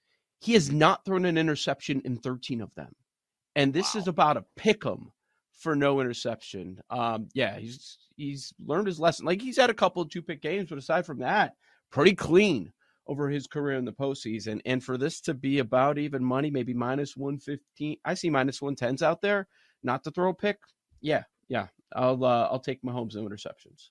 He 0.41 0.55
has 0.55 0.71
not 0.71 1.05
thrown 1.05 1.25
an 1.25 1.39
interception 1.39 2.03
in 2.05 2.19
13 2.19 2.61
of 2.61 2.75
them. 2.75 2.95
And 3.57 3.73
this 3.73 3.95
wow. 3.95 4.01
is 4.01 4.09
about 4.09 4.37
a 4.37 4.45
pick 4.57 4.85
'em 4.85 5.13
for 5.59 5.77
no 5.77 6.01
interception. 6.01 6.81
Um, 6.89 7.29
yeah, 7.35 7.59
he's 7.59 7.99
he's 8.17 8.53
learned 8.65 8.87
his 8.87 9.01
lesson. 9.01 9.27
Like 9.27 9.43
he's 9.43 9.59
had 9.59 9.71
a 9.71 9.75
couple 9.75 10.01
of 10.01 10.11
two 10.11 10.23
pick 10.23 10.41
games, 10.41 10.69
but 10.69 10.79
aside 10.79 11.05
from 11.05 11.19
that, 11.19 11.55
pretty 11.91 12.15
clean 12.15 12.73
over 13.07 13.29
his 13.29 13.47
career 13.47 13.77
in 13.77 13.85
the 13.85 13.93
postseason. 13.93 14.61
And 14.65 14.83
for 14.83 14.97
this 14.97 15.21
to 15.23 15.35
be 15.35 15.59
about 15.59 15.99
even 15.99 16.25
money, 16.25 16.51
maybe 16.51 16.75
minus 16.75 17.17
one 17.17 17.39
fifteen. 17.39 17.97
I 18.05 18.15
see 18.15 18.31
minus 18.31 18.63
one 18.63 18.77
tens 18.77 19.03
out 19.03 19.21
there. 19.21 19.49
Not 19.83 20.05
to 20.05 20.11
throw 20.11 20.31
a 20.31 20.35
pick. 20.35 20.59
Yeah, 21.01 21.25
yeah. 21.49 21.69
I'll 21.95 22.25
uh, 22.25 22.49
I'll 22.51 22.61
take 22.61 22.83
Mahomes 22.83 23.15
no 23.15 23.23
interceptions. 23.23 23.91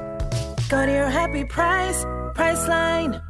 Go 0.71 0.85
to 0.85 0.91
your 0.93 1.09
happy 1.09 1.43
price, 1.43 2.05
Priceline. 2.33 3.21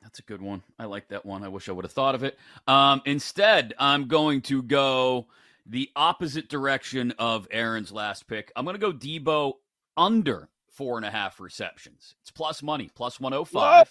That's 0.00 0.20
a 0.20 0.22
good 0.22 0.40
one. 0.40 0.62
I 0.78 0.84
like 0.84 1.08
that 1.08 1.26
one. 1.26 1.42
I 1.42 1.48
wish 1.48 1.68
I 1.68 1.72
would 1.72 1.84
have 1.84 1.90
thought 1.90 2.14
of 2.14 2.22
it. 2.22 2.38
Um, 2.68 3.02
instead, 3.04 3.74
I'm 3.76 4.06
going 4.06 4.42
to 4.42 4.62
go 4.62 5.26
the 5.66 5.90
opposite 5.96 6.48
direction 6.48 7.12
of 7.18 7.48
Erin's 7.50 7.90
last 7.90 8.28
pick. 8.28 8.52
I'm 8.54 8.64
going 8.64 8.76
to 8.76 8.80
go 8.80 8.92
Deebo 8.92 9.54
under 9.96 10.48
four 10.70 10.96
and 10.96 11.04
a 11.04 11.10
half 11.10 11.40
receptions. 11.40 12.14
It's 12.22 12.30
plus 12.30 12.62
money, 12.62 12.88
plus 12.94 13.18
105. 13.18 13.52
What? 13.52 13.88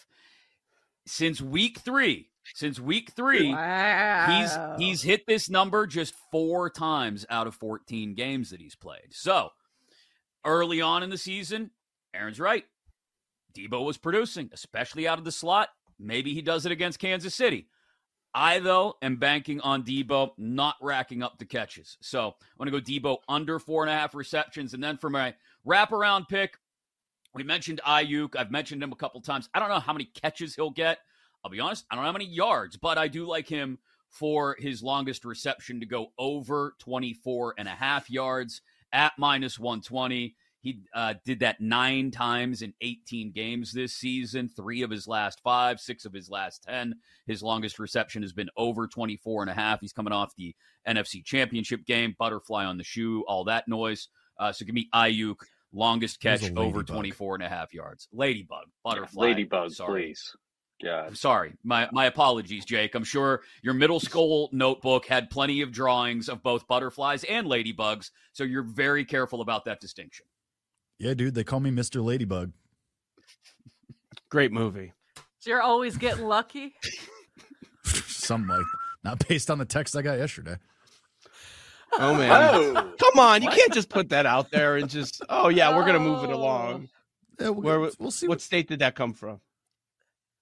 Since 1.05 1.41
week 1.41 1.79
three, 1.79 2.29
since 2.53 2.79
week 2.79 3.11
three, 3.11 3.51
wow. 3.51 4.25
he's 4.29 4.57
he's 4.79 5.01
hit 5.01 5.27
this 5.27 5.49
number 5.49 5.85
just 5.85 6.13
four 6.31 6.69
times 6.69 7.25
out 7.29 7.47
of 7.47 7.55
14 7.55 8.13
games 8.13 8.51
that 8.51 8.61
he's 8.61 8.75
played. 8.75 9.09
So 9.11 9.49
early 10.45 10.79
on 10.79 11.03
in 11.03 11.09
the 11.09 11.17
season, 11.17 11.71
Erin's 12.17 12.39
right. 12.39 12.65
Deebo 13.55 13.85
was 13.85 13.97
producing, 13.97 14.49
especially 14.53 15.07
out 15.07 15.17
of 15.17 15.25
the 15.25 15.31
slot. 15.31 15.69
Maybe 15.99 16.33
he 16.33 16.41
does 16.41 16.65
it 16.65 16.71
against 16.71 16.99
Kansas 16.99 17.33
City. 17.33 17.67
I, 18.33 18.59
though, 18.59 18.95
am 19.01 19.15
banking 19.17 19.61
on 19.61 19.83
Deebo 19.83 20.31
not 20.37 20.75
racking 20.81 21.23
up 21.23 21.39
the 21.39 21.45
catches. 21.45 21.97
So 22.01 22.27
I'm 22.27 22.69
going 22.69 22.71
to 22.71 22.79
go 22.79 23.11
Deebo 23.11 23.17
under 23.27 23.57
four 23.57 23.83
and 23.83 23.89
a 23.89 23.95
half 23.95 24.13
receptions. 24.13 24.73
And 24.73 24.83
then 24.83 24.97
for 24.97 25.09
my 25.09 25.33
wraparound 25.65 26.27
pick, 26.27 26.57
we 27.33 27.43
mentioned 27.43 27.81
Aiyuk. 27.85 28.35
I've 28.35 28.51
mentioned 28.51 28.83
him 28.83 28.91
a 28.91 28.95
couple 28.95 29.21
times. 29.21 29.49
I 29.53 29.59
don't 29.59 29.69
know 29.69 29.79
how 29.79 29.93
many 29.93 30.05
catches 30.05 30.55
he'll 30.55 30.69
get. 30.69 30.99
I'll 31.43 31.51
be 31.51 31.59
honest, 31.59 31.85
I 31.89 31.95
don't 31.95 32.03
know 32.03 32.09
how 32.09 32.13
many 32.13 32.25
yards, 32.25 32.77
but 32.77 32.97
I 32.97 33.07
do 33.07 33.25
like 33.25 33.47
him 33.47 33.79
for 34.09 34.55
his 34.59 34.83
longest 34.83 35.25
reception 35.25 35.79
to 35.79 35.85
go 35.85 36.07
over 36.17 36.75
24 36.79 37.55
and 37.57 37.67
a 37.67 37.71
half 37.71 38.09
yards 38.09 38.61
at 38.91 39.13
minus 39.17 39.59
120. 39.59 40.35
He 40.61 40.81
uh, 40.93 41.13
did 41.23 41.39
that 41.41 41.61
nine 41.61 42.11
times 42.11 42.61
in 42.61 42.73
18 42.81 43.31
games 43.31 43.71
this 43.71 43.93
season, 43.93 44.49
three 44.49 44.81
of 44.81 44.89
his 44.89 45.07
last 45.07 45.39
five, 45.43 45.79
six 45.79 46.05
of 46.05 46.13
his 46.13 46.29
last 46.29 46.63
10. 46.63 46.95
His 47.25 47.43
longest 47.43 47.79
reception 47.79 48.21
has 48.23 48.33
been 48.33 48.49
over 48.57 48.87
24 48.87 49.43
and 49.43 49.51
a 49.51 49.53
half. 49.53 49.79
He's 49.81 49.93
coming 49.93 50.13
off 50.13 50.35
the 50.35 50.55
NFC 50.87 51.23
championship 51.23 51.85
game, 51.85 52.15
butterfly 52.17 52.65
on 52.65 52.77
the 52.77 52.83
shoe, 52.83 53.23
all 53.27 53.43
that 53.45 53.67
noise. 53.67 54.09
Uh, 54.39 54.51
so 54.51 54.65
give 54.65 54.75
me 54.75 54.89
Aiyuk, 54.93 55.37
longest 55.71 56.19
catch 56.19 56.51
over 56.55 56.83
24 56.83 57.35
and 57.35 57.43
a 57.43 57.49
half 57.49 57.73
yards. 57.73 58.07
Ladybug, 58.11 58.65
butterfly. 58.83 59.25
Yeah, 59.25 59.33
ladybug, 59.33 59.71
sorry. 59.71 60.03
please. 60.03 60.35
Yeah. 60.81 61.09
Sorry. 61.13 61.53
My 61.63 61.89
my 61.91 62.05
apologies, 62.05 62.63
Jake. 62.63 62.93
I'm 62.93 63.03
sure 63.03 63.41
your 63.63 63.73
middle 63.73 63.99
school 63.99 64.49
notebook 64.51 65.07
had 65.07 65.29
plenty 65.29 65.61
of 65.61 65.71
drawings 65.71 66.29
of 66.29 66.43
both 66.43 66.67
butterflies 66.67 67.23
and 67.23 67.47
ladybugs, 67.47 68.11
so 68.31 68.43
you're 68.43 68.63
very 68.63 69.03
careful 69.03 69.41
about 69.41 69.65
that 69.65 69.79
distinction. 69.79 70.25
Yeah, 70.99 71.13
dude, 71.13 71.35
they 71.35 71.43
call 71.43 71.59
me 71.59 71.69
Mr. 71.69 72.03
Ladybug. 72.03 72.51
Great 74.29 74.51
movie. 74.51 74.93
So 75.39 75.51
you're 75.51 75.61
always 75.61 75.97
getting 75.97 76.25
lucky? 76.25 76.73
Something 77.83 78.49
like 78.49 78.65
not 79.03 79.25
based 79.27 79.49
on 79.49 79.57
the 79.57 79.65
text 79.65 79.95
I 79.95 80.01
got 80.01 80.17
yesterday. 80.17 80.57
Oh 81.93 82.13
man. 82.15 82.29
Oh. 82.31 82.93
Come 82.99 83.19
on, 83.19 83.41
you 83.41 83.49
can't 83.49 83.71
just 83.71 83.89
put 83.89 84.09
that 84.09 84.25
out 84.25 84.51
there 84.51 84.75
and 84.75 84.89
just 84.89 85.21
oh 85.29 85.47
yeah, 85.47 85.75
we're 85.75 85.85
gonna 85.85 85.99
move 85.99 86.23
it 86.23 86.29
along. 86.29 86.89
Oh. 86.89 86.97
Yeah, 87.39 87.49
we'll, 87.49 87.61
Where, 87.61 87.91
we'll 87.99 88.11
see. 88.11 88.27
What, 88.27 88.35
what, 88.35 88.41
state 88.41 88.67
did 88.67 88.79
that 88.79 88.95
come 88.95 89.13
from? 89.13 89.39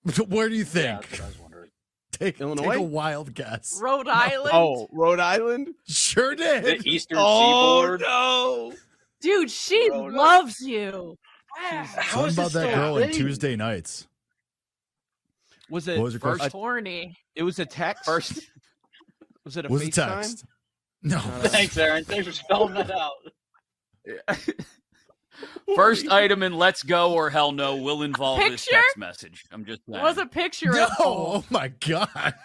Where 0.28 0.50
do 0.50 0.56
you 0.56 0.64
think? 0.64 1.20
Yeah, 1.20 1.26
take, 2.12 2.40
Illinois? 2.42 2.72
take 2.72 2.80
a 2.80 2.82
wild 2.82 3.34
guess. 3.34 3.78
Rhode 3.82 4.08
Island. 4.08 4.52
Oh, 4.54 4.88
Rhode 4.92 5.20
Island. 5.20 5.76
Sure 5.88 6.34
did. 6.34 6.64
The 6.64 6.90
Eastern 6.90 7.18
oh, 7.20 7.82
Seaboard. 7.82 8.02
No. 8.02 8.74
Dude, 9.26 9.50
she 9.50 9.90
oh, 9.92 10.02
loves 10.04 10.60
you. 10.60 11.18
Something 12.12 12.34
about 12.34 12.52
that 12.52 12.76
girl 12.76 12.98
in 12.98 13.12
Tuesday 13.12 13.56
nights. 13.56 14.08
Was 15.68 15.88
it 15.88 15.98
what 15.98 16.04
was 16.04 16.14
your 16.14 16.20
first 16.20 16.52
horny? 16.52 17.18
It 17.34 17.42
was 17.42 17.58
a 17.58 17.66
text. 17.66 18.06
First, 18.06 18.40
was 19.44 19.58
it 19.58 19.66
a 19.66 19.68
was 19.68 19.82
a 19.82 19.90
text? 19.90 20.46
No. 21.02 21.18
Thanks, 21.42 21.76
Erin. 21.76 22.06
Thanks 22.06 22.28
for 22.28 22.34
spelling 22.34 22.76
that 22.76 22.92
out. 22.92 23.14
First 25.76 26.08
item 26.12 26.44
in 26.44 26.54
"Let's 26.54 26.84
Go" 26.84 27.14
or 27.14 27.32
"Hell 27.32 27.52
No" 27.52 27.78
will 27.78 28.04
involve 28.04 28.42
this 28.42 28.68
text 28.68 28.96
message. 28.96 29.44
I'm 29.52 29.66
just 29.66 29.82
saying. 29.90 30.04
Was 30.04 30.20
a 30.20 30.28
picture? 30.28 30.72
No. 30.72 30.88
Oh 31.00 31.44
my 31.50 31.70
god. 31.70 32.36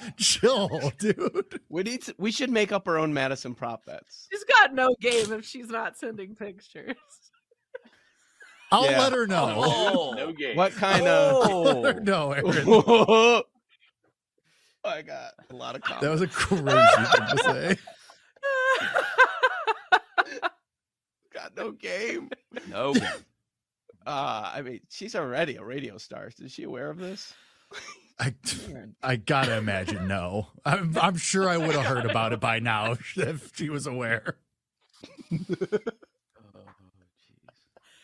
Chill, 0.18 0.92
dude. 0.98 1.60
We 1.68 1.82
need 1.82 2.02
to, 2.02 2.14
we 2.18 2.30
should 2.32 2.50
make 2.50 2.72
up 2.72 2.86
our 2.88 2.98
own 2.98 3.12
Madison 3.12 3.54
prop 3.54 3.84
bets. 3.86 4.26
She's 4.30 4.44
got 4.44 4.74
no 4.74 4.94
game 5.00 5.32
if 5.32 5.44
she's 5.44 5.68
not 5.68 5.96
sending 5.98 6.34
pictures. 6.34 6.96
I'll 8.72 8.84
Yeah. 8.90 9.00
let 9.00 9.12
her 9.12 9.26
know. 9.26 9.54
Oh, 9.56 10.12
No 10.16 10.32
game. 10.32 10.56
What 10.56 10.72
kind 10.72 11.04
Let 11.04 11.84
her 11.84 11.98
of? 11.98 12.04
know, 12.04 12.32
Erin. 12.36 12.64
Oh, 12.66 13.42
I 14.84 15.02
got 15.02 15.32
a 15.50 15.54
lot 15.54 15.74
of 15.76 15.82
comments. 15.82 16.04
That 16.04 16.10
was 16.10 16.22
a 16.22 16.28
crazy 16.28 16.62
thing 16.64 17.36
to 17.36 17.38
say. 17.44 17.76
got 21.34 21.56
no 21.56 21.72
game. 21.72 22.30
no. 22.68 22.94
Uh, 24.06 24.50
I 24.54 24.62
mean, 24.62 24.80
she's 24.88 25.14
already 25.14 25.56
a 25.56 25.64
radio 25.64 25.98
star. 25.98 26.30
Is 26.38 26.52
she 26.52 26.62
aware 26.62 26.88
of 26.90 26.98
this? 26.98 27.34
I, 28.20 28.34
I 29.02 29.16
gotta 29.16 29.56
imagine 29.56 30.06
no. 30.06 30.48
I'm, 30.64 30.96
I'm 31.00 31.16
sure 31.16 31.48
I 31.48 31.56
would 31.56 31.74
have 31.74 31.86
heard 31.86 32.04
about 32.04 32.32
it 32.34 32.40
by 32.40 32.58
now 32.58 32.92
if 33.16 33.52
she 33.56 33.70
was 33.70 33.86
aware. 33.86 34.36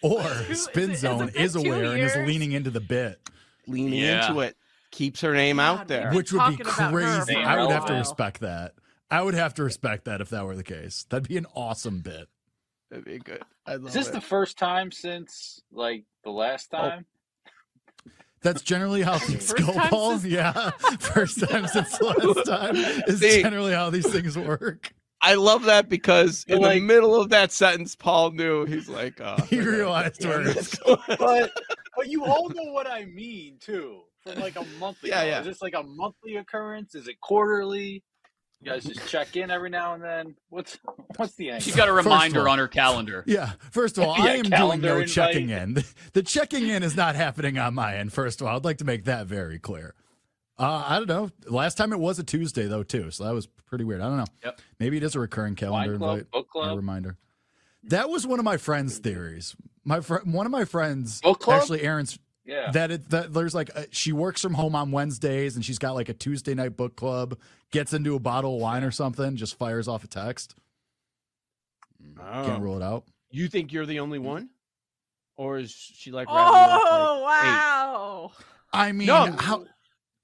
Oh, 0.02 0.18
or 0.22 0.50
Is 0.52 0.64
Spin 0.64 0.90
it- 0.90 0.94
is 0.94 1.00
Zone 1.00 1.28
it 1.28 1.36
is 1.36 1.54
been 1.54 1.64
two 1.64 1.72
aware 1.72 1.92
and 1.92 2.02
is 2.02 2.14
years? 2.14 2.28
leaning 2.28 2.52
into 2.52 2.70
the 2.70 2.80
bit, 2.80 3.18
Leaning 3.66 3.94
Yeah. 4.00 4.28
into 4.28 4.40
it 4.40 4.56
keeps 4.90 5.20
her 5.22 5.34
name 5.34 5.56
God, 5.56 5.80
out 5.80 5.88
there. 5.88 6.12
which 6.12 6.32
would 6.32 6.38
be 6.38 6.56
talking 6.56 6.60
about 6.62 6.74
her 6.74 6.90
crazy. 7.24 7.34
for 7.34 7.48
I 7.48 7.54
a 7.56 7.62
would 7.66 7.72
have 7.72 7.86
to 7.86 7.92
while. 7.92 8.00
respect 8.00 8.40
that. 8.40 8.72
I 9.10 9.22
would 9.22 9.34
have 9.34 9.54
to 9.54 9.64
respect 9.64 10.04
that 10.04 10.20
if 10.20 10.30
that 10.30 10.44
were 10.46 10.56
the 10.56 10.62
case. 10.64 11.04
That'd 11.10 11.28
be 11.28 11.36
an 11.36 11.46
awesome 11.54 12.00
bit. 12.00 12.28
That'd 12.90 13.04
be 13.04 13.18
good. 13.18 13.42
I 13.66 13.74
love 13.76 13.88
Is 13.88 13.94
this 13.94 14.08
it. 14.08 14.12
the 14.12 14.20
first 14.20 14.58
time 14.58 14.92
since 14.92 15.60
like 15.72 16.04
the 16.24 16.30
last 16.30 16.68
Oh. 16.72 16.78
time? 16.78 17.06
That's 18.46 18.62
generally 18.62 19.02
how 19.02 19.18
things 19.18 19.50
First 19.50 19.66
go, 19.66 19.72
Paul. 19.88 20.18
since- 20.18 20.32
Yeah, 20.32 20.70
first 21.00 21.40
time 21.48 21.66
since 21.66 22.00
last 22.00 22.46
time 22.46 22.76
is 22.76 23.18
See- 23.18 23.42
generally 23.42 23.72
how 23.72 23.90
these 23.90 24.06
things 24.06 24.38
work. 24.38 24.92
I 25.20 25.34
love 25.34 25.64
that 25.64 25.88
because 25.88 26.44
in 26.46 26.60
Like- 26.60 26.74
the 26.74 26.80
middle 26.80 27.20
of 27.20 27.30
that 27.30 27.50
sentence, 27.50 27.96
Paul 27.96 28.30
knew 28.30 28.64
he's 28.64 28.88
like, 28.88 29.20
oh, 29.20 29.36
He 29.50 29.60
realized 29.60 30.24
where 30.24 30.42
it's 30.46 30.78
but 31.18 31.50
but 31.96 32.06
you 32.08 32.24
all 32.24 32.48
know 32.50 32.70
what 32.72 32.86
I 32.86 33.06
mean 33.06 33.56
too. 33.58 34.02
From 34.24 34.38
like 34.40 34.54
a 34.56 34.64
monthly. 34.78 35.10
Yeah, 35.10 35.24
yeah. 35.24 35.40
Is 35.40 35.46
this 35.46 35.62
like 35.62 35.74
a 35.74 35.82
monthly 35.82 36.36
occurrence? 36.36 36.94
Is 36.94 37.08
it 37.08 37.20
quarterly? 37.20 38.04
You 38.62 38.72
guys 38.72 38.84
just 38.84 39.06
check 39.08 39.36
in 39.36 39.50
every 39.50 39.70
now 39.70 39.94
and 39.94 40.02
then. 40.02 40.34
What's 40.48 40.78
what's 41.16 41.34
the 41.34 41.50
angle? 41.50 41.60
She's 41.60 41.76
got 41.76 41.88
a 41.88 41.92
reminder 41.92 42.40
all- 42.40 42.50
on 42.52 42.58
her 42.58 42.68
calendar. 42.68 43.22
Yeah. 43.26 43.52
First 43.70 43.98
of 43.98 44.04
all, 44.04 44.12
I 44.20 44.36
am 44.36 44.44
doing 44.44 44.80
no 44.80 44.96
invite. 44.96 45.08
checking 45.08 45.50
in. 45.50 45.74
The, 45.74 45.86
the 46.14 46.22
checking 46.22 46.66
in 46.68 46.82
is 46.82 46.96
not 46.96 47.14
happening 47.16 47.58
on 47.58 47.74
my 47.74 47.96
end. 47.96 48.12
First 48.12 48.40
of 48.40 48.46
all, 48.46 48.56
I'd 48.56 48.64
like 48.64 48.78
to 48.78 48.84
make 48.84 49.04
that 49.04 49.26
very 49.26 49.58
clear. 49.58 49.94
Uh, 50.58 50.84
I 50.86 50.96
don't 50.98 51.08
know. 51.08 51.30
Last 51.48 51.76
time 51.76 51.92
it 51.92 51.98
was 52.00 52.18
a 52.18 52.24
Tuesday 52.24 52.66
though 52.66 52.82
too, 52.82 53.10
so 53.10 53.24
that 53.24 53.34
was 53.34 53.46
pretty 53.46 53.84
weird. 53.84 54.00
I 54.00 54.04
don't 54.08 54.16
know. 54.16 54.24
Yep. 54.44 54.60
Maybe 54.80 54.96
it 54.96 55.02
is 55.02 55.14
a 55.14 55.20
recurring 55.20 55.54
calendar 55.54 55.98
club, 55.98 56.10
invite 56.18 56.30
book 56.30 56.46
or 56.54 56.62
club. 56.62 56.76
reminder. 56.76 57.16
That 57.84 58.08
was 58.08 58.26
one 58.26 58.38
of 58.38 58.44
my 58.44 58.56
friends' 58.56 58.98
theories. 58.98 59.54
My 59.84 60.00
fr- 60.00 60.24
one 60.24 60.46
of 60.46 60.50
my 60.50 60.64
friends, 60.64 61.20
Book 61.20 61.38
club? 61.40 61.60
actually, 61.60 61.82
Erin's 61.82 62.18
Yeah. 62.46 62.70
that 62.70 62.90
it 62.90 63.10
that 63.10 63.32
there's 63.34 63.54
like 63.54 63.70
a, 63.70 63.86
she 63.90 64.12
works 64.12 64.40
from 64.40 64.54
home 64.54 64.74
on 64.76 64.92
Wednesdays 64.92 65.56
and 65.56 65.64
she's 65.64 65.78
got 65.78 65.94
like 65.94 66.08
a 66.08 66.14
Tuesday 66.14 66.54
night 66.54 66.76
book 66.76 66.94
club. 66.96 67.36
Gets 67.72 67.92
into 67.92 68.14
a 68.14 68.20
bottle 68.20 68.54
of 68.56 68.60
wine 68.62 68.84
or 68.84 68.90
something, 68.92 69.34
just 69.36 69.58
fires 69.58 69.88
off 69.88 70.04
a 70.04 70.06
text. 70.06 70.54
Mm. 72.02 72.16
Can't 72.46 72.58
Oh. 72.58 72.60
rule 72.60 72.76
it 72.76 72.82
out. 72.82 73.04
You 73.30 73.48
think 73.48 73.72
you're 73.72 73.86
the 73.86 74.00
only 74.00 74.18
one? 74.18 74.50
Or 75.36 75.58
is 75.58 75.70
she 75.70 76.12
like 76.12 76.28
rattling 76.28 76.46
off, 76.54 76.82
Oh 76.88 77.20
like, 77.24 77.42
eight? 77.44 77.46
wow! 77.48 78.32
I 78.72 78.92
mean, 78.92 79.06
No. 79.08 79.32
how? 79.38 79.64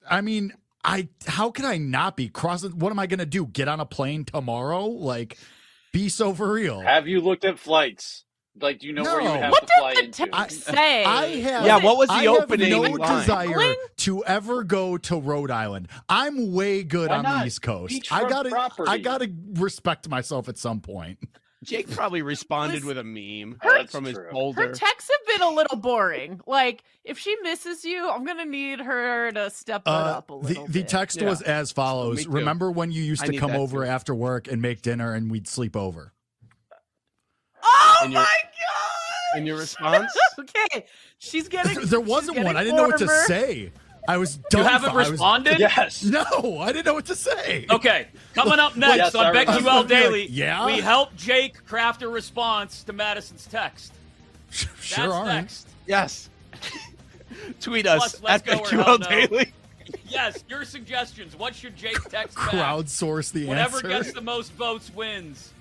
I 0.09 0.21
mean, 0.21 0.52
I 0.85 1.09
how 1.26 1.50
can 1.50 1.64
I 1.64 1.76
not 1.79 2.17
be 2.17 2.29
crossing? 2.29 2.79
What 2.79 2.91
am 2.91 2.99
I 2.99 3.07
gonna 3.07 3.26
do? 3.26 3.47
Get 3.47 3.69
on 3.69 3.81
a 3.81 3.85
plane 3.87 4.25
tomorrow? 4.25 4.87
Like, 4.87 5.37
be 5.93 6.09
so 6.09 6.33
for 6.33 6.52
real. 6.52 6.81
Have 6.81 7.07
you 7.07 7.21
looked 7.21 7.45
at 7.45 7.59
flights? 7.59 8.25
Like, 8.61 8.81
do 8.81 8.87
you 8.87 8.93
know 8.93 9.03
where 9.03 9.21
you 9.23 9.29
No. 9.29 9.33
would 9.33 9.41
have 9.43 9.51
What 9.53 9.67
to 9.67 9.73
fly 9.79 9.95
did 9.95 10.13
the 10.15 10.23
into? 10.25 10.37
text 10.37 10.61
say? 10.65 11.05
I 11.05 11.27
have. 11.41 11.65
Yeah, 11.67 11.77
what 11.79 11.97
was 11.97 12.09
the 12.09 12.15
I 12.15 12.27
opening 12.27 12.71
Have 12.71 12.83
no 12.83 12.91
line? 12.99 13.19
desire 13.21 13.47
Inkling? 13.49 13.75
to 13.99 14.25
ever 14.25 14.63
go 14.63 14.99
to 14.99 15.17
Rhode 15.21 15.51
Island. 15.51 15.89
I'm 16.09 16.53
way 16.53 16.83
good 16.85 17.09
Why 17.09 17.17
on 17.17 17.41
the? 17.41 17.47
East 17.47 17.63
Coast. 17.63 18.13
I 18.13 18.29
gotta. 18.29 18.71
I 18.87 18.99
gotta 18.99 19.33
respect 19.55 20.09
myself 20.09 20.49
at 20.51 20.59
some 20.59 20.81
point. 20.81 21.19
Jake 21.65 21.91
probably 21.93 22.21
responded 22.23 22.85
with 22.85 22.99
a 22.99 23.05
meme 23.05 23.57
Oh, 23.65 23.73
that's 23.73 23.93
from 23.93 24.05
his 24.05 24.17
true. 24.17 24.29
folder. 24.33 24.62
Her 24.69 24.75
texts 24.75 25.11
have 25.11 25.38
been 25.38 25.47
a 25.49 25.51
little 25.55 25.79
boring. 25.79 26.41
Like, 26.47 26.83
if 27.05 27.19
she 27.19 27.35
misses 27.43 27.85
you, 27.85 28.07
I'm 28.11 28.25
gonna 28.25 28.45
need 28.45 28.81
her 28.81 29.31
to 29.33 29.49
step 29.49 29.83
it 29.87 29.88
Uh, 29.91 29.93
up 29.93 30.31
a 30.31 30.33
the 30.33 30.38
little 30.49 30.67
the 30.67 30.73
bit. 30.81 30.88
text 30.88 31.21
Yeah. 31.23 31.29
was 31.31 31.41
as 31.41 31.71
follows. 31.73 32.27
Remember 32.27 32.71
when 32.71 32.91
you 32.91 33.03
used 33.03 33.23
I 33.23 33.29
to 33.29 33.38
come 33.38 33.53
over 33.53 33.85
too. 33.85 33.91
after 33.91 34.15
work 34.15 34.47
and 34.49 34.61
make 34.61 34.83
dinner 34.83 35.15
and 35.15 35.31
we'd 35.31 35.47
sleep 35.49 35.75
over? 35.77 36.12
Oh 38.03 38.05
And 38.05 38.15
my 38.15 38.21
your- 38.21 38.27
god! 38.29 39.37
And 39.38 39.47
your 39.47 39.57
response? 39.59 40.12
okay, 40.38 40.85
she's 41.19 41.49
getting. 41.49 41.81
there 41.87 42.01
wasn't 42.01 42.37
one. 42.37 42.45
getting 42.55 42.57
I 42.59 42.65
didn't 42.65 42.77
know 42.77 42.88
what 42.88 42.99
to 42.99 43.09
say. 43.27 43.73
I 44.09 44.17
was 44.19 44.38
You 44.53 44.59
haven't 44.62 44.91
I 44.91 44.95
was- 44.95 45.11
responded? 45.12 45.59
yes. 45.61 46.03
No, 46.03 46.59
I 46.61 46.73
didn't 46.73 46.87
know 46.87 46.95
what 46.95 47.07
to 47.07 47.15
say. 47.17 47.67
Okay, 47.71 48.09
coming 48.35 48.59
up 48.59 48.77
next 48.77 48.97
Yes, 48.97 49.15
on 49.15 49.27
I. 49.27 49.45
BetQL 49.45 49.49
I'd 49.59 49.65
like, 49.65 49.87
Daily, 49.88 50.27
yeah? 50.29 50.67
we 50.67 50.81
help 50.81 51.15
Jake 51.17 51.65
craft 51.67 52.03
a 52.03 52.09
response 52.09 52.83
to 52.85 52.93
Madison's 52.93 53.47
text. 53.47 53.93
sure 54.51 54.69
That's 55.07 55.12
aren't. 55.15 55.27
next. 55.29 55.69
yes. 55.87 56.29
Tweet 57.61 57.87
us 57.87 58.17
Plus, 58.17 58.31
at 58.31 58.45
go 58.45 58.59
BetQL. 58.59 59.09
Daily. 59.09 59.53
Yes, 60.09 60.45
your 60.49 60.65
suggestions. 60.65 61.37
What 61.37 61.55
should 61.55 61.77
Jake 61.77 62.01
text 62.11 62.37
back? 62.37 62.51
Crowdsource 62.51 63.33
the 63.33 63.47
Whatever 63.47 63.77
answer. 63.77 63.87
Whatever 63.88 64.03
gets 64.05 64.15
the 64.15 64.21
most 64.21 64.53
votes 64.55 64.91
wins. 64.95 65.53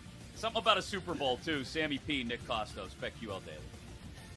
Something 0.41 0.63
about 0.63 0.79
a 0.79 0.81
Super 0.81 1.13
Bowl 1.13 1.37
too. 1.45 1.63
Sammy 1.63 1.99
P, 1.99 2.23
Nick 2.23 2.43
Kostos, 2.47 2.95
BetQL 2.99 3.45
Daily. 3.45 3.70